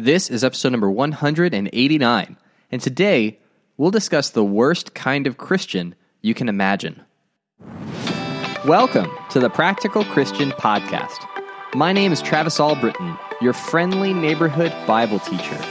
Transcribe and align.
This 0.00 0.30
is 0.30 0.42
episode 0.42 0.70
number 0.70 0.90
189, 0.90 2.36
and 2.72 2.80
today 2.80 3.38
we'll 3.76 3.90
discuss 3.90 4.30
the 4.30 4.42
worst 4.42 4.94
kind 4.94 5.26
of 5.26 5.36
Christian 5.36 5.94
you 6.22 6.32
can 6.32 6.48
imagine. 6.48 7.02
Welcome 8.64 9.10
to 9.28 9.40
the 9.40 9.50
Practical 9.50 10.06
Christian 10.06 10.52
Podcast. 10.52 11.18
My 11.74 11.92
name 11.92 12.12
is 12.12 12.22
Travis 12.22 12.58
Albritton, 12.58 13.18
your 13.42 13.52
friendly 13.52 14.14
neighborhood 14.14 14.74
Bible 14.86 15.18
teacher. 15.18 15.62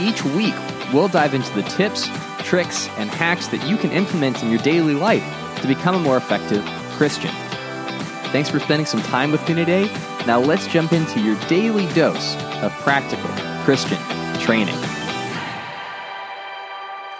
Each 0.00 0.24
week, 0.24 0.54
we'll 0.94 1.08
dive 1.08 1.34
into 1.34 1.52
the 1.52 1.64
tips, 1.64 2.08
tricks, 2.38 2.88
and 2.96 3.10
hacks 3.10 3.48
that 3.48 3.68
you 3.68 3.76
can 3.76 3.92
implement 3.92 4.42
in 4.42 4.48
your 4.48 4.62
daily 4.62 4.94
life 4.94 5.60
to 5.60 5.68
become 5.68 5.94
a 5.94 5.98
more 5.98 6.16
effective 6.16 6.64
Christian. 6.92 7.34
Thanks 8.32 8.48
for 8.48 8.60
spending 8.60 8.86
some 8.86 9.02
time 9.02 9.30
with 9.30 9.46
me 9.46 9.54
today. 9.54 9.92
Now 10.26 10.40
let's 10.40 10.66
jump 10.68 10.94
into 10.94 11.20
your 11.20 11.38
daily 11.48 11.86
dose 11.92 12.34
of 12.62 12.72
practical 12.76 13.53
Christian 13.64 13.96
training. 14.40 14.76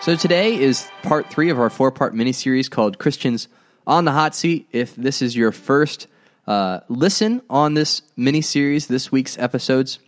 So 0.02 0.14
today 0.14 0.60
is 0.60 0.86
part 1.02 1.30
three 1.30 1.48
of 1.48 1.59
our 1.59 1.70
four 1.70 1.91
part 1.91 2.14
mini 2.14 2.32
series 2.32 2.69
called 2.69 2.98
Christians 2.98 3.48
on 3.86 4.05
the 4.05 4.12
Hot 4.12 4.34
Seat. 4.34 4.69
If 4.70 4.95
this 4.95 5.22
is 5.22 5.34
your 5.34 5.52
first 5.52 6.06
uh, 6.46 6.80
listen 6.91 7.41
on 7.48 7.72
this 7.72 8.02
mini 8.14 8.42
series, 8.42 8.88
this 8.88 9.10
week's 9.10 9.38
episodes, 9.38 10.00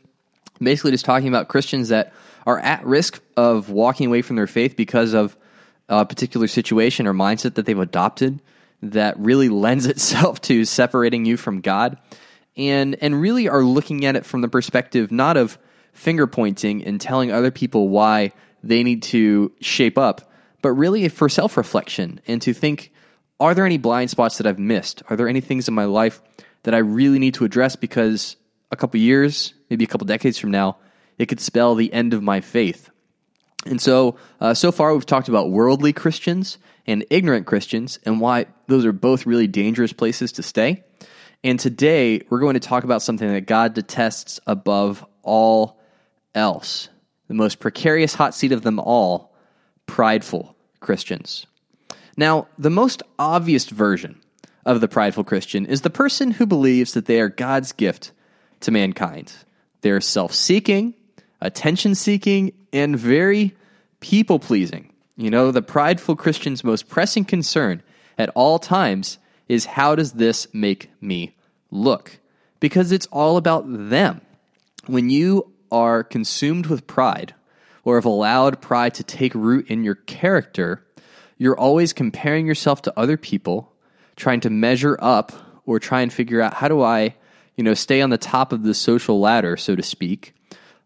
basically 0.61 0.91
just 0.91 1.07
talking 1.07 1.29
about 1.29 1.49
Christians 1.49 1.89
that 1.89 2.13
are 2.47 2.59
at 2.59 2.85
risk 2.85 3.23
of 3.39 3.71
walking 3.71 4.09
away 4.09 4.21
from 4.21 4.37
their 4.37 4.47
faith 4.47 4.77
because 4.77 5.15
of 5.15 5.35
a 5.89 6.05
particular 6.05 6.49
situation 6.49 7.07
or 7.07 7.15
mindset 7.15 7.55
that 7.55 7.65
they've 7.65 7.79
adopted 7.79 8.43
that 8.83 9.19
really 9.19 9.49
lends 9.49 9.87
itself 9.87 10.43
to 10.43 10.67
separating 10.67 11.25
you 11.25 11.39
from 11.39 11.63
God 11.63 11.97
and 12.59 12.95
and 13.01 13.19
really 13.19 13.49
are 13.49 13.65
looking 13.65 14.05
at 14.05 14.17
it 14.17 14.27
from 14.27 14.43
the 14.43 14.49
perspective 14.49 15.11
not 15.11 15.39
of 15.39 15.57
finger 15.97 16.27
pointing 16.27 16.85
and 16.85 17.01
telling 17.01 17.31
other 17.31 17.51
people 17.51 17.89
why 17.89 18.33
they 18.63 18.83
need 18.83 19.03
to 19.03 19.53
shape 19.61 19.99
up, 19.99 20.31
but 20.63 20.73
really 20.73 21.09
for 21.09 21.29
self-reflection 21.29 22.21
and 22.27 22.43
to 22.43 22.53
think 22.53 22.93
are 23.39 23.55
there 23.55 23.67
any 23.67 23.77
blind 23.77 24.09
spots 24.09 24.39
that 24.39 24.47
I've 24.47 24.59
missed? 24.59 25.03
Are 25.11 25.17
there 25.17 25.29
any 25.29 25.43
things 25.43 25.69
in 25.69 25.75
my 25.75 25.85
life 25.85 26.23
that 26.63 26.75
I 26.75 26.79
really 26.79 27.19
need 27.19 27.35
to 27.35 27.45
address 27.45 27.77
because 27.77 28.37
a 28.71 28.77
couple 28.77 28.99
years, 28.99 29.55
maybe 29.71 29.85
a 29.85 29.87
couple 29.87 30.07
decades 30.07 30.39
from 30.39 30.51
now, 30.51 30.79
it 31.19 31.27
could 31.27 31.41
spell 31.41 31.75
the 31.75 31.93
end 31.93 32.15
of 32.15 32.23
my 32.23 32.41
faith. 32.41 32.91
And 33.65 33.81
so, 33.81 34.17
uh, 34.41 34.55
so 34.55 34.73
far, 34.73 34.93
we've 34.93 35.07
talked 35.07 35.29
about 35.29 35.51
worldly 35.51 35.93
Christians 35.93 36.59
and 36.87 37.05
ignorant 37.11 37.47
Christians 37.47 37.99
and 38.05 38.21
why 38.21 38.47
those 38.69 38.85
are 38.85 38.93
both 38.93 39.27
really 39.27 39.47
dangerous 39.47 39.93
places 39.93 40.33
to 40.33 40.43
stay. 40.43 40.85
And 41.43 41.59
today, 41.59 42.23
we're 42.31 42.41
going 42.41 42.55
to 42.55 42.61
talk 42.61 42.85
about 42.85 43.03
something 43.03 43.33
that 43.33 43.43
God 43.43 43.75
detests 43.75 44.41
above 44.47 45.05
all 45.23 45.81
else 46.37 46.89
the 47.29 47.35
most 47.35 47.59
precarious 47.59 48.15
hot 48.15 48.35
seat 48.35 48.53
of 48.53 48.63
them 48.63 48.79
all 48.79 49.35
prideful 49.87 50.55
Christians. 50.81 51.47
Now, 52.17 52.49
the 52.59 52.71
most 52.71 53.03
obvious 53.19 53.69
version 53.69 54.21
of 54.65 54.81
the 54.81 54.89
prideful 54.89 55.25
Christian 55.25 55.67
is 55.67 55.83
the 55.83 55.91
person 55.91 56.31
who 56.33 56.47
believes 56.47 56.93
that 56.93 57.07
they 57.07 57.21
are 57.21 57.29
God's 57.29 57.73
gift 57.73 58.13
to 58.61 58.71
mankind. 58.71 59.33
They're 59.83 60.01
self 60.01 60.33
seeking, 60.33 60.95
attention 61.41 61.95
seeking, 61.95 62.53
and 62.73 62.99
very 62.99 63.55
people 64.01 64.39
pleasing. 64.39 64.93
You 65.17 65.31
know, 65.31 65.51
the 65.51 65.63
prideful 65.63 66.17
Christian's 66.17 66.65
most 66.65 66.89
pressing 66.89 67.25
concern 67.25 67.83
at 68.19 68.31
all 68.35 68.59
times 68.59 69.19
is 69.49 69.65
how 69.65 69.95
does 69.95 70.13
this 70.13 70.47
make 70.53 70.91
me 71.01 71.35
look? 71.71 72.19
Because 72.61 72.93
it's 72.93 73.07
all 73.07 73.37
about 73.37 73.65
them. 73.67 74.21
When 74.87 75.11
you 75.11 75.53
are 75.77 76.03
consumed 76.03 76.67
with 76.67 76.87
pride, 76.87 77.35
or 77.85 77.97
have 77.97 78.05
allowed 78.05 78.61
pride 78.61 78.95
to 78.95 79.05
take 79.05 79.35
root 79.35 79.69
in 79.69 79.85
your 79.85 79.95
character, 79.95 80.85
you're 81.39 81.59
always 81.59 81.93
comparing 81.93 82.47
yourself 82.47 82.83
to 82.83 82.99
other 82.99 83.17
people, 83.17 83.73
trying 84.17 84.41
to 84.41 84.51
measure 84.51 84.99
up 85.01 85.33
or 85.67 85.79
try 85.79 86.01
and 86.01 86.13
figure 86.13 86.41
out 86.41 86.55
how 86.55 86.69
do 86.69 86.83
I, 86.83 87.15
you 87.57 87.65
know, 87.65 87.75
stay 87.75 88.01
on 88.01 88.11
the 88.11 88.19
top 88.19 88.53
of 88.53 88.63
the 88.63 88.75
social 88.75 89.21
ladder, 89.21 89.57
so 89.57 89.77
to 89.77 89.83
speak. 89.83 90.35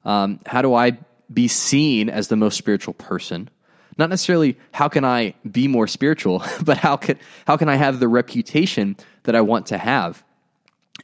Um, 0.04 0.40
how 0.46 0.62
do 0.62 0.74
I 0.74 0.98
be 1.32 1.46
seen 1.46 2.08
as 2.08 2.28
the 2.28 2.36
most 2.36 2.56
spiritual 2.56 2.94
person? 2.94 3.48
Not 3.96 4.10
necessarily 4.10 4.58
how 4.72 4.88
can 4.88 5.04
I 5.04 5.34
be 5.48 5.68
more 5.68 5.86
spiritual, 5.86 6.42
but 6.62 6.78
how 6.78 6.96
can 6.96 7.18
how 7.46 7.56
can 7.56 7.68
I 7.68 7.76
have 7.76 8.00
the 8.00 8.08
reputation 8.08 8.96
that 9.22 9.36
I 9.36 9.40
want 9.42 9.66
to 9.66 9.78
have? 9.78 10.24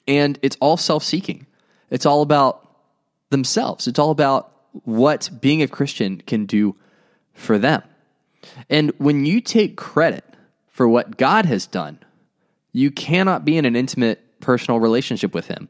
And 0.09 0.39
it's 0.43 0.57
all 0.61 0.77
self-seeking. 0.77 1.47
It's 1.91 2.07
all 2.07 2.23
about 2.23 2.66
themselves. 3.31 3.87
It's 3.87 3.99
all 3.99 4.11
about 4.11 4.53
what 4.85 5.31
being 5.41 5.63
a 5.63 5.69
Christian 5.69 6.21
can 6.21 6.47
do 6.47 6.77
for 7.33 7.59
them. 7.59 7.83
And 8.71 8.93
when 8.99 9.27
you 9.27 9.41
take 9.41 9.77
credit 9.77 10.25
for 10.69 10.87
what 10.89 11.17
God 11.17 11.47
has 11.47 11.67
done, 11.67 11.99
you 12.73 12.91
cannot 12.91 13.45
be 13.45 13.57
in 13.57 13.65
an 13.65 13.77
intimate 13.77 14.41
personal 14.41 14.81
relationship 14.81 15.35
with 15.35 15.47
him 15.47 15.69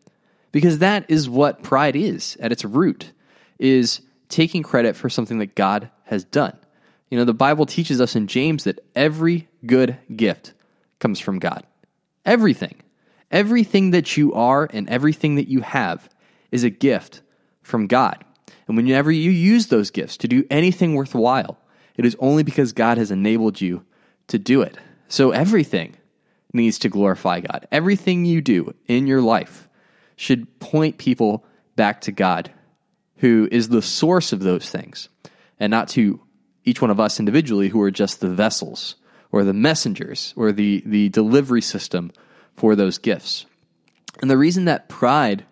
because 0.53 0.79
that 0.81 1.09
is 1.09 1.29
what 1.29 1.63
pride 1.63 1.97
is 1.97 2.37
at 2.41 2.53
its 2.53 2.65
root 2.65 3.13
is 3.59 4.01
taking 4.29 4.63
credit 4.63 4.97
for 4.97 5.09
something 5.09 5.39
that 5.39 5.55
God 5.55 5.91
has 6.05 6.25
done. 6.25 6.57
You 7.11 7.19
know, 7.19 7.25
the 7.25 7.35
Bible 7.35 7.67
teaches 7.67 8.01
us 8.01 8.17
in 8.17 8.27
James 8.27 8.65
that 8.65 8.81
every 8.95 9.49
good 9.65 9.97
gift 10.15 10.53
comes 10.99 11.21
from 11.21 11.39
God. 11.39 11.65
Everything. 12.25 12.75
Everything 13.31 13.93
that 13.93 14.17
you 14.17 14.35
are 14.35 14.69
and 14.73 14.89
everything 14.89 15.37
that 15.37 15.49
you 15.49 15.61
have 15.61 16.09
is 16.51 16.65
a 16.65 16.71
gift 16.71 17.23
from 17.67 17.87
God. 17.87 18.25
And 18.69 18.77
whenever 18.77 19.11
you 19.11 19.31
use 19.31 19.67
those 19.67 19.91
gifts 19.91 20.17
to 20.19 20.29
do 20.29 20.45
anything 20.51 20.95
worthwhile, 20.95 21.59
it 21.97 22.05
is 22.05 22.17
only 22.19 22.43
because 22.43 22.73
God 22.73 22.99
has 22.99 23.11
enabled 23.11 23.61
you 23.61 23.85
to 24.29 24.39
do 24.39 24.63
it. 24.63 24.77
So 25.09 25.31
everything 25.31 25.97
needs 26.53 26.79
to 26.81 26.89
glorify 26.89 27.41
God. 27.41 27.67
Everything 27.71 28.25
you 28.25 28.41
do 28.41 28.75
in 28.87 29.07
your 29.07 29.21
life 29.21 29.69
should 30.17 30.59
point 30.59 30.99
people 30.99 31.45
back 31.77 32.01
to 32.03 32.13
God, 32.13 32.51
who 33.17 33.49
is 33.53 33.69
the 33.69 33.83
source 33.83 34.33
of 34.33 34.41
those 34.41 34.69
things, 34.69 35.09
and 35.61 35.71
not 35.71 35.89
to 35.91 36.21
each 36.65 36.81
one 36.81 36.91
of 36.91 37.01
us 37.01 37.21
individually 37.21 37.69
who 37.69 37.81
are 37.83 37.91
just 37.91 38.21
the 38.21 38.29
vessels 38.29 38.97
or 39.31 39.45
the 39.45 39.53
messengers 39.53 40.33
or 40.37 40.53
the, 40.53 40.83
the 40.87 41.09
delivery 41.11 41.63
system 41.63 42.11
for 42.57 42.75
those 42.75 42.99
gifts. 42.99 43.47
And 44.21 44.31
the 44.31 44.39
reason 44.39 44.65
that 44.65 44.89
pride 44.89 45.45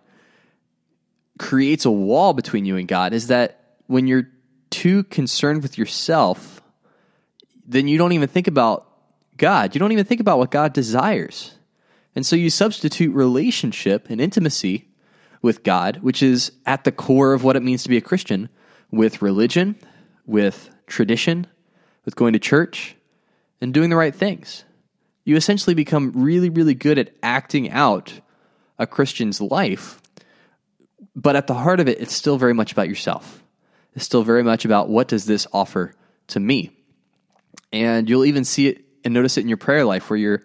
creates 1.39 1.85
a 1.85 1.91
wall 1.91 2.33
between 2.33 2.65
you 2.65 2.77
and 2.77 2.89
God 2.89 3.13
is 3.13 3.29
that 3.29 3.77
when 3.87 4.07
you're 4.07 4.29
too 4.71 5.05
concerned 5.05 5.63
with 5.63 5.79
yourself, 5.79 6.63
then 7.67 7.89
you 7.89 7.99
don't 7.99 8.13
even 8.13 8.29
think 8.29 8.47
about 8.47 8.87
God. 9.37 9.75
You 9.75 9.79
don't 9.79 9.93
even 9.93 10.05
think 10.05 10.21
about 10.21 10.39
what 10.39 10.51
God 10.51 10.73
desires. 10.73 11.55
And 12.15 12.25
so 12.25 12.37
you 12.37 12.51
substitute 12.51 13.15
relationship 13.15 14.09
and 14.09 14.21
intimacy 14.21 14.89
with 15.43 15.63
God, 15.63 15.99
which 15.99 16.23
is 16.23 16.53
at 16.65 16.85
the 16.85 16.93
core 16.93 17.35
of 17.35 17.45
what 17.45 17.57
it 17.57 17.63
means 17.63 17.83
to 17.83 17.89
be 17.89 17.97
a 17.97 18.01
Christian, 18.03 18.49
with 18.91 19.23
religion, 19.23 19.77
with 20.27 20.71
tradition, 20.87 21.47
with 22.05 22.17
going 22.17 22.33
to 22.33 22.39
church, 22.39 22.95
and 23.61 23.75
doing 23.75 23.91
the 23.91 23.97
right 23.97 24.15
things. 24.15 24.65
You 25.25 25.37
essentially 25.37 25.75
become 25.75 26.13
really, 26.15 26.51
really 26.51 26.75
good 26.75 26.99
at 26.99 27.15
acting 27.23 27.71
out 27.71 28.21
a 28.79 28.87
Christian's 28.87 29.41
life 29.41 30.01
but 31.17 31.37
at 31.37 31.47
the 31.47 31.55
heart 31.55 31.81
of 31.81 31.89
it, 31.89 32.01
it's 32.01 32.15
still 32.15 32.39
very 32.39 32.55
much 32.55 32.73
about 32.73 32.89
yourself. 32.89 33.43
It's 33.95 34.05
still 34.05 34.25
very 34.25 34.43
much 34.43 34.65
about 34.65 34.89
what 34.89 35.09
does 35.09 35.25
this 35.25 35.47
offer 35.53 35.95
to 36.29 36.41
me? 36.41 36.71
And 37.73 38.09
you'll 38.09 38.25
even 38.25 38.45
see 38.45 38.69
it 38.69 38.85
and 39.05 39.15
notice 39.15 39.37
it 39.37 39.43
in 39.43 39.49
your 39.49 39.57
prayer 39.57 39.85
life 39.85 40.11
where 40.11 40.17
you're 40.17 40.45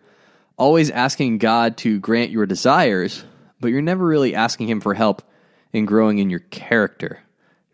always 0.58 0.92
asking 0.92 1.38
God 1.38 1.78
to 1.78 2.00
grant 2.00 2.32
your 2.32 2.46
desires, 2.46 3.24
but 3.60 3.70
you're 3.70 3.82
never 3.82 4.06
really 4.06 4.36
asking 4.36 4.68
Him 4.68 4.82
for 4.82 4.94
help 4.94 5.24
in 5.72 5.86
growing 5.86 6.20
in 6.20 6.30
your 6.30 6.40
character, 6.40 7.20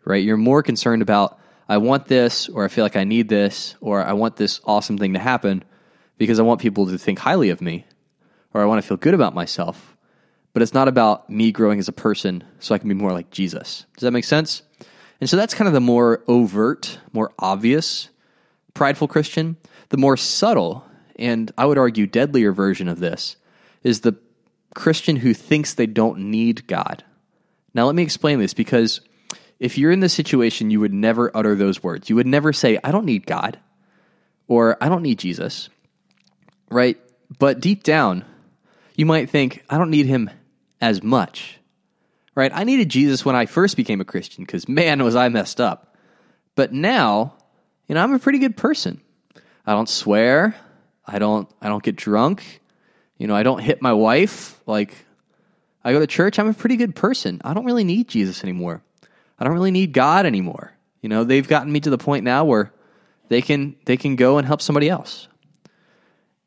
right? 0.04 0.22
You're 0.22 0.36
more 0.36 0.62
concerned 0.62 1.02
about, 1.02 1.38
I 1.68 1.78
want 1.78 2.06
this, 2.06 2.48
or 2.48 2.64
I 2.64 2.68
feel 2.68 2.84
like 2.84 2.96
I 2.96 3.04
need 3.04 3.28
this, 3.28 3.74
or 3.80 4.02
I 4.02 4.12
want 4.12 4.36
this 4.36 4.60
awesome 4.64 4.98
thing 4.98 5.14
to 5.14 5.18
happen 5.18 5.64
because 6.16 6.38
I 6.38 6.42
want 6.42 6.60
people 6.60 6.86
to 6.86 6.98
think 6.98 7.18
highly 7.18 7.50
of 7.50 7.60
me, 7.60 7.84
or 8.54 8.62
I 8.62 8.66
want 8.66 8.80
to 8.80 8.86
feel 8.86 8.96
good 8.96 9.14
about 9.14 9.34
myself 9.34 9.95
but 10.56 10.62
it's 10.62 10.72
not 10.72 10.88
about 10.88 11.28
me 11.28 11.52
growing 11.52 11.78
as 11.78 11.86
a 11.86 11.92
person 11.92 12.42
so 12.60 12.74
I 12.74 12.78
can 12.78 12.88
be 12.88 12.94
more 12.94 13.12
like 13.12 13.28
Jesus. 13.30 13.84
Does 13.92 14.04
that 14.04 14.12
make 14.12 14.24
sense? 14.24 14.62
And 15.20 15.28
so 15.28 15.36
that's 15.36 15.52
kind 15.52 15.68
of 15.68 15.74
the 15.74 15.80
more 15.80 16.24
overt, 16.26 16.98
more 17.12 17.34
obvious 17.38 18.08
prideful 18.72 19.06
Christian. 19.06 19.58
The 19.90 19.98
more 19.98 20.16
subtle, 20.16 20.82
and 21.16 21.52
I 21.58 21.66
would 21.66 21.76
argue 21.76 22.06
deadlier 22.06 22.52
version 22.52 22.88
of 22.88 23.00
this, 23.00 23.36
is 23.82 24.00
the 24.00 24.16
Christian 24.74 25.16
who 25.16 25.34
thinks 25.34 25.74
they 25.74 25.84
don't 25.84 26.30
need 26.30 26.66
God. 26.66 27.04
Now, 27.74 27.84
let 27.84 27.94
me 27.94 28.02
explain 28.02 28.38
this 28.38 28.54
because 28.54 29.02
if 29.60 29.76
you're 29.76 29.92
in 29.92 30.00
this 30.00 30.14
situation, 30.14 30.70
you 30.70 30.80
would 30.80 30.94
never 30.94 31.30
utter 31.36 31.54
those 31.54 31.82
words. 31.82 32.08
You 32.08 32.16
would 32.16 32.26
never 32.26 32.54
say, 32.54 32.78
I 32.82 32.92
don't 32.92 33.04
need 33.04 33.26
God 33.26 33.58
or 34.48 34.82
I 34.82 34.88
don't 34.88 35.02
need 35.02 35.18
Jesus, 35.18 35.68
right? 36.70 36.98
But 37.38 37.60
deep 37.60 37.82
down, 37.82 38.24
you 38.94 39.04
might 39.04 39.28
think, 39.28 39.62
I 39.68 39.76
don't 39.76 39.90
need 39.90 40.06
him 40.06 40.30
as 40.80 41.02
much, 41.02 41.58
right? 42.34 42.50
I 42.54 42.64
needed 42.64 42.88
Jesus 42.88 43.24
when 43.24 43.36
I 43.36 43.46
first 43.46 43.76
became 43.76 44.00
a 44.00 44.04
Christian 44.04 44.44
because 44.44 44.68
man, 44.68 45.02
was 45.02 45.16
I 45.16 45.28
messed 45.28 45.60
up. 45.60 45.96
But 46.54 46.72
now, 46.72 47.34
you 47.86 47.94
know, 47.94 48.02
I'm 48.02 48.14
a 48.14 48.18
pretty 48.18 48.38
good 48.38 48.56
person. 48.56 49.00
I 49.66 49.72
don't 49.72 49.88
swear. 49.88 50.54
I 51.06 51.18
don't. 51.18 51.48
I 51.60 51.68
don't 51.68 51.82
get 51.82 51.96
drunk. 51.96 52.60
You 53.18 53.26
know, 53.26 53.34
I 53.34 53.42
don't 53.42 53.60
hit 53.60 53.80
my 53.80 53.92
wife. 53.92 54.60
Like, 54.66 54.94
I 55.84 55.92
go 55.92 56.00
to 56.00 56.06
church. 56.06 56.38
I'm 56.38 56.48
a 56.48 56.54
pretty 56.54 56.76
good 56.76 56.94
person. 56.94 57.40
I 57.44 57.54
don't 57.54 57.64
really 57.64 57.84
need 57.84 58.08
Jesus 58.08 58.42
anymore. 58.42 58.82
I 59.38 59.44
don't 59.44 59.54
really 59.54 59.70
need 59.70 59.92
God 59.92 60.26
anymore. 60.26 60.72
You 61.00 61.08
know, 61.08 61.24
they've 61.24 61.46
gotten 61.46 61.70
me 61.70 61.80
to 61.80 61.90
the 61.90 61.98
point 61.98 62.24
now 62.24 62.44
where 62.44 62.72
they 63.28 63.42
can 63.42 63.76
they 63.84 63.96
can 63.96 64.16
go 64.16 64.38
and 64.38 64.46
help 64.46 64.60
somebody 64.60 64.88
else. 64.88 65.28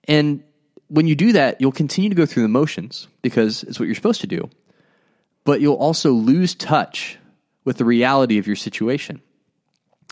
And 0.07 0.43
when 0.89 1.07
you 1.07 1.15
do 1.15 1.33
that, 1.33 1.62
you'll 1.62 1.71
continue 1.71 2.09
to 2.09 2.15
go 2.15 2.25
through 2.25 2.44
the 2.44 2.50
motions 2.50 3.07
because 3.21 3.63
it's 3.63 3.80
what 3.80 3.86
you're 3.86 3.95
supposed 3.95 4.21
to 4.21 4.27
do. 4.27 4.50
But 5.45 5.62
you'll 5.62 5.75
also 5.75 6.12
lose 6.12 6.56
touch 6.56 7.18
with 7.63 7.77
the 7.77 7.86
reality 7.86 8.38
of 8.39 8.47
your 8.47 8.56
situation. 8.56 9.21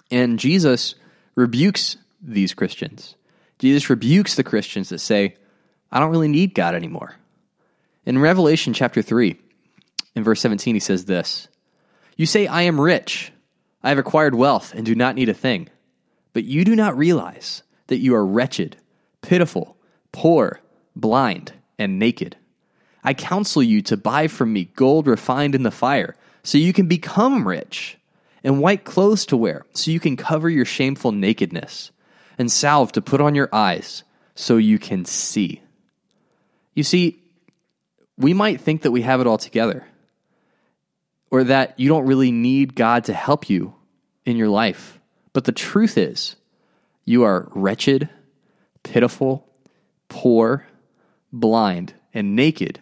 And 0.09 0.39
Jesus 0.39 0.95
rebukes 1.35 1.97
these 2.21 2.53
Christians. 2.53 3.15
Jesus 3.59 3.89
rebukes 3.89 4.35
the 4.35 4.43
Christians 4.43 4.89
that 4.89 4.99
say, 4.99 5.35
I 5.91 5.99
don't 5.99 6.11
really 6.11 6.27
need 6.27 6.53
God 6.53 6.75
anymore. 6.75 7.15
In 8.05 8.19
Revelation 8.19 8.73
chapter 8.73 9.01
3, 9.01 9.35
in 10.15 10.23
verse 10.23 10.39
17, 10.41 10.75
he 10.75 10.79
says 10.79 11.05
this 11.05 11.47
You 12.15 12.25
say, 12.25 12.47
I 12.47 12.63
am 12.63 12.79
rich, 12.79 13.31
I 13.83 13.89
have 13.89 13.97
acquired 13.97 14.35
wealth, 14.35 14.73
and 14.73 14.85
do 14.85 14.95
not 14.95 15.15
need 15.15 15.29
a 15.29 15.33
thing. 15.33 15.69
But 16.33 16.43
you 16.43 16.63
do 16.63 16.75
not 16.75 16.97
realize 16.97 17.63
that 17.87 17.97
you 17.97 18.13
are 18.15 18.25
wretched, 18.25 18.77
pitiful, 19.21 19.75
poor, 20.11 20.59
blind, 20.99 21.53
and 21.77 21.99
naked. 21.99 22.35
I 23.03 23.13
counsel 23.13 23.63
you 23.63 23.81
to 23.83 23.97
buy 23.97 24.27
from 24.27 24.51
me 24.51 24.65
gold 24.75 25.07
refined 25.07 25.55
in 25.55 25.63
the 25.63 25.71
fire, 25.71 26.15
so 26.43 26.57
you 26.57 26.73
can 26.73 26.87
become 26.87 27.47
rich, 27.47 27.97
and 28.43 28.59
white 28.59 28.83
clothes 28.83 29.25
to 29.27 29.37
wear, 29.37 29.65
so 29.73 29.91
you 29.91 29.99
can 29.99 30.15
cover 30.15 30.49
your 30.49 30.65
shameful 30.65 31.11
nakedness, 31.11 31.91
and 32.37 32.51
salve 32.51 32.91
to 32.93 33.01
put 33.01 33.21
on 33.21 33.35
your 33.35 33.49
eyes, 33.53 34.03
so 34.35 34.57
you 34.57 34.79
can 34.79 35.05
see. 35.05 35.61
You 36.73 36.83
see, 36.83 37.19
we 38.17 38.33
might 38.33 38.61
think 38.61 38.81
that 38.81 38.91
we 38.91 39.01
have 39.01 39.21
it 39.21 39.27
all 39.27 39.37
together, 39.37 39.85
or 41.29 41.43
that 41.43 41.79
you 41.79 41.89
don't 41.89 42.05
really 42.05 42.31
need 42.31 42.75
God 42.75 43.05
to 43.05 43.13
help 43.13 43.49
you 43.49 43.75
in 44.25 44.37
your 44.37 44.49
life. 44.49 44.99
But 45.33 45.45
the 45.45 45.51
truth 45.51 45.97
is, 45.97 46.35
you 47.05 47.23
are 47.23 47.47
wretched, 47.53 48.09
pitiful, 48.83 49.47
poor, 50.09 50.65
blind, 51.31 51.93
and 52.13 52.35
naked 52.35 52.79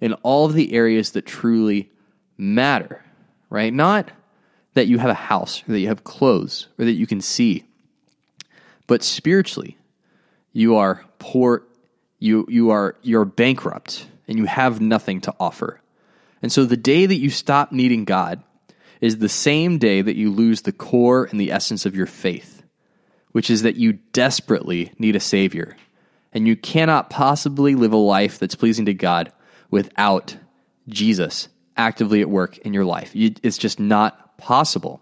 in 0.00 0.14
all 0.14 0.46
of 0.46 0.54
the 0.54 0.72
areas 0.72 1.12
that 1.12 1.26
truly 1.26 1.90
matter, 2.38 3.04
right? 3.50 3.72
Not 3.72 4.10
that 4.74 4.86
you 4.86 4.98
have 4.98 5.10
a 5.10 5.14
house 5.14 5.62
or 5.68 5.72
that 5.72 5.80
you 5.80 5.88
have 5.88 6.04
clothes 6.04 6.68
or 6.78 6.84
that 6.84 6.92
you 6.92 7.06
can 7.06 7.20
see, 7.20 7.64
but 8.86 9.02
spiritually, 9.02 9.76
you 10.52 10.76
are 10.76 11.04
poor, 11.18 11.64
you, 12.18 12.46
you 12.48 12.70
are 12.70 12.96
you're 13.02 13.24
bankrupt 13.24 14.06
and 14.26 14.38
you 14.38 14.46
have 14.46 14.80
nothing 14.80 15.20
to 15.22 15.34
offer. 15.38 15.80
And 16.42 16.50
so 16.50 16.64
the 16.64 16.76
day 16.76 17.06
that 17.06 17.16
you 17.16 17.30
stop 17.30 17.72
needing 17.72 18.04
God 18.04 18.42
is 19.00 19.18
the 19.18 19.28
same 19.28 19.78
day 19.78 20.02
that 20.02 20.16
you 20.16 20.30
lose 20.30 20.62
the 20.62 20.72
core 20.72 21.24
and 21.24 21.40
the 21.40 21.52
essence 21.52 21.86
of 21.86 21.94
your 21.94 22.06
faith, 22.06 22.62
which 23.32 23.50
is 23.50 23.62
that 23.62 23.76
you 23.76 23.94
desperately 24.12 24.92
need 24.98 25.16
a 25.16 25.20
Savior. 25.20 25.76
And 26.32 26.46
you 26.46 26.56
cannot 26.56 27.10
possibly 27.10 27.74
live 27.74 27.92
a 27.92 27.96
life 27.96 28.38
that's 28.38 28.54
pleasing 28.54 28.86
to 28.86 28.94
God 28.94 29.32
without 29.70 30.36
Jesus 30.88 31.48
actively 31.76 32.20
at 32.20 32.28
work 32.28 32.58
in 32.58 32.74
your 32.74 32.84
life. 32.84 33.12
It's 33.14 33.58
just 33.58 33.80
not 33.80 34.38
possible. 34.38 35.00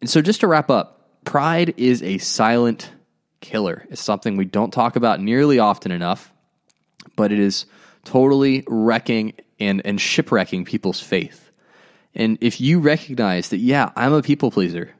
And 0.00 0.08
so, 0.08 0.22
just 0.22 0.40
to 0.40 0.46
wrap 0.46 0.70
up, 0.70 1.24
pride 1.24 1.74
is 1.76 2.02
a 2.02 2.18
silent 2.18 2.90
killer. 3.40 3.86
It's 3.90 4.00
something 4.00 4.36
we 4.36 4.44
don't 4.44 4.72
talk 4.72 4.96
about 4.96 5.20
nearly 5.20 5.58
often 5.58 5.92
enough, 5.92 6.32
but 7.16 7.32
it 7.32 7.38
is 7.38 7.66
totally 8.04 8.64
wrecking 8.66 9.34
and, 9.58 9.82
and 9.84 10.00
shipwrecking 10.00 10.64
people's 10.64 11.00
faith. 11.00 11.50
And 12.14 12.38
if 12.40 12.60
you 12.60 12.80
recognize 12.80 13.50
that, 13.50 13.58
yeah, 13.58 13.90
I'm 13.94 14.12
a 14.12 14.22
people 14.22 14.50
pleaser, 14.50 14.90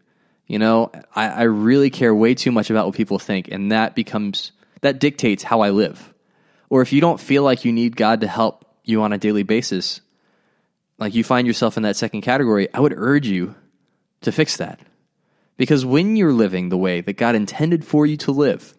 you 0.50 0.58
know, 0.58 0.90
I, 1.14 1.28
I 1.28 1.42
really 1.42 1.90
care 1.90 2.12
way 2.12 2.34
too 2.34 2.50
much 2.50 2.70
about 2.70 2.86
what 2.86 2.96
people 2.96 3.20
think, 3.20 3.46
and 3.52 3.70
that 3.70 3.94
becomes, 3.94 4.50
that 4.80 4.98
dictates 4.98 5.44
how 5.44 5.60
I 5.60 5.70
live. 5.70 6.12
Or 6.68 6.82
if 6.82 6.92
you 6.92 7.00
don't 7.00 7.20
feel 7.20 7.44
like 7.44 7.64
you 7.64 7.70
need 7.70 7.94
God 7.94 8.22
to 8.22 8.26
help 8.26 8.64
you 8.82 9.00
on 9.02 9.12
a 9.12 9.18
daily 9.18 9.44
basis, 9.44 10.00
like 10.98 11.14
you 11.14 11.22
find 11.22 11.46
yourself 11.46 11.76
in 11.76 11.84
that 11.84 11.94
second 11.94 12.22
category, 12.22 12.66
I 12.74 12.80
would 12.80 12.94
urge 12.96 13.28
you 13.28 13.54
to 14.22 14.32
fix 14.32 14.56
that. 14.56 14.80
Because 15.56 15.86
when 15.86 16.16
you're 16.16 16.32
living 16.32 16.68
the 16.68 16.76
way 16.76 17.00
that 17.00 17.12
God 17.12 17.36
intended 17.36 17.84
for 17.84 18.04
you 18.04 18.16
to 18.16 18.32
live, 18.32 18.74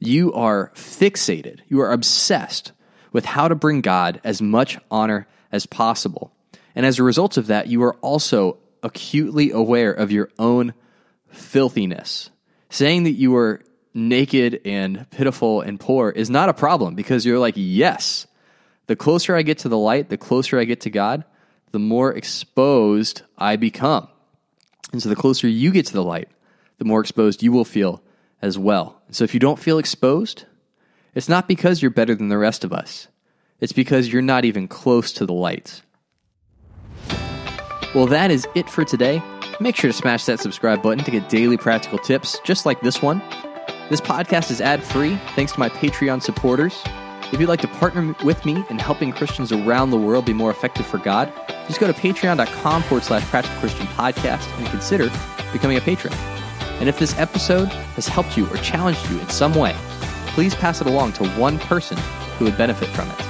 you 0.00 0.32
are 0.32 0.72
fixated, 0.74 1.60
you 1.68 1.82
are 1.82 1.92
obsessed 1.92 2.72
with 3.12 3.24
how 3.24 3.46
to 3.46 3.54
bring 3.54 3.80
God 3.80 4.20
as 4.24 4.42
much 4.42 4.76
honor 4.90 5.28
as 5.52 5.66
possible. 5.66 6.32
And 6.74 6.84
as 6.84 6.98
a 6.98 7.04
result 7.04 7.36
of 7.36 7.46
that, 7.46 7.68
you 7.68 7.80
are 7.84 7.94
also 7.96 8.58
acutely 8.82 9.52
aware 9.52 9.92
of 9.92 10.10
your 10.10 10.30
own 10.36 10.74
filthiness. 11.30 12.30
Saying 12.70 13.04
that 13.04 13.12
you 13.12 13.36
are 13.36 13.60
naked 13.94 14.60
and 14.64 15.08
pitiful 15.10 15.62
and 15.62 15.80
poor 15.80 16.10
is 16.10 16.28
not 16.28 16.48
a 16.48 16.54
problem 16.54 16.94
because 16.94 17.24
you're 17.24 17.38
like, 17.38 17.54
yes, 17.56 18.26
the 18.86 18.96
closer 18.96 19.34
I 19.34 19.42
get 19.42 19.58
to 19.58 19.68
the 19.68 19.78
light, 19.78 20.08
the 20.08 20.18
closer 20.18 20.58
I 20.58 20.64
get 20.64 20.82
to 20.82 20.90
God, 20.90 21.24
the 21.72 21.78
more 21.78 22.12
exposed 22.12 23.22
I 23.36 23.56
become. 23.56 24.08
And 24.92 25.02
so 25.02 25.08
the 25.08 25.16
closer 25.16 25.48
you 25.48 25.70
get 25.70 25.86
to 25.86 25.92
the 25.92 26.04
light, 26.04 26.28
the 26.78 26.84
more 26.84 27.00
exposed 27.00 27.42
you 27.42 27.52
will 27.52 27.64
feel 27.64 28.02
as 28.42 28.58
well. 28.58 29.00
So 29.10 29.24
if 29.24 29.34
you 29.34 29.40
don't 29.40 29.58
feel 29.58 29.78
exposed, 29.78 30.44
it's 31.14 31.28
not 31.28 31.48
because 31.48 31.80
you're 31.80 31.90
better 31.90 32.14
than 32.14 32.28
the 32.28 32.38
rest 32.38 32.64
of 32.64 32.72
us. 32.72 33.08
It's 33.60 33.72
because 33.72 34.12
you're 34.12 34.22
not 34.22 34.44
even 34.44 34.68
close 34.68 35.12
to 35.14 35.26
the 35.26 35.32
light. 35.32 35.82
Well, 37.94 38.06
that 38.08 38.30
is 38.30 38.46
it 38.54 38.68
for 38.68 38.84
today. 38.84 39.22
Make 39.58 39.74
sure 39.74 39.90
to 39.90 39.96
smash 39.96 40.26
that 40.26 40.38
subscribe 40.38 40.82
button 40.82 41.02
to 41.04 41.10
get 41.10 41.30
daily 41.30 41.56
practical 41.56 41.98
tips 41.98 42.38
just 42.44 42.66
like 42.66 42.82
this 42.82 43.00
one. 43.00 43.22
This 43.88 44.02
podcast 44.02 44.50
is 44.50 44.60
ad 44.60 44.82
free 44.82 45.16
thanks 45.34 45.52
to 45.52 45.58
my 45.58 45.70
Patreon 45.70 46.22
supporters. 46.22 46.82
If 47.32 47.40
you'd 47.40 47.48
like 47.48 47.62
to 47.62 47.68
partner 47.68 48.14
with 48.22 48.44
me 48.44 48.62
in 48.68 48.78
helping 48.78 49.12
Christians 49.12 49.52
around 49.52 49.90
the 49.90 49.96
world 49.96 50.26
be 50.26 50.34
more 50.34 50.50
effective 50.50 50.86
for 50.86 50.98
God, 50.98 51.32
just 51.66 51.80
go 51.80 51.86
to 51.86 51.94
patreon.com 51.94 52.82
forward 52.82 53.02
slash 53.02 53.24
practical 53.24 53.58
Christian 53.58 53.86
podcast 53.88 54.46
and 54.58 54.66
consider 54.66 55.10
becoming 55.54 55.78
a 55.78 55.80
patron. 55.80 56.12
And 56.78 56.88
if 56.90 56.98
this 56.98 57.18
episode 57.18 57.68
has 57.68 58.06
helped 58.06 58.36
you 58.36 58.46
or 58.52 58.58
challenged 58.58 59.08
you 59.10 59.18
in 59.18 59.28
some 59.30 59.54
way, 59.54 59.74
please 60.28 60.54
pass 60.54 60.82
it 60.82 60.86
along 60.86 61.14
to 61.14 61.26
one 61.30 61.58
person 61.60 61.96
who 62.36 62.44
would 62.44 62.58
benefit 62.58 62.90
from 62.90 63.08
it. 63.10 63.20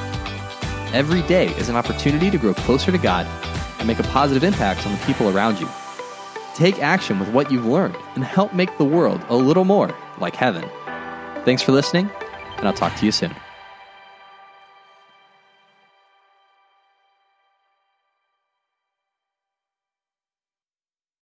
Every 0.92 1.22
day 1.22 1.50
is 1.50 1.68
an 1.68 1.76
opportunity 1.76 2.32
to 2.32 2.38
grow 2.38 2.52
closer 2.52 2.90
to 2.90 2.98
God 2.98 3.26
and 3.78 3.86
make 3.86 4.00
a 4.00 4.04
positive 4.04 4.42
impact 4.42 4.84
on 4.86 4.92
the 4.92 5.04
people 5.04 5.28
around 5.28 5.60
you. 5.60 5.68
Take 6.56 6.78
action 6.78 7.18
with 7.18 7.28
what 7.34 7.52
you've 7.52 7.66
learned 7.66 7.96
and 8.14 8.24
help 8.24 8.54
make 8.54 8.78
the 8.78 8.84
world 8.84 9.22
a 9.28 9.36
little 9.36 9.64
more 9.64 9.94
like 10.18 10.34
heaven. 10.34 10.66
Thanks 11.44 11.60
for 11.60 11.72
listening, 11.72 12.10
and 12.56 12.66
I'll 12.66 12.72
talk 12.72 12.96
to 12.96 13.04
you 13.04 13.12
soon. 13.12 13.34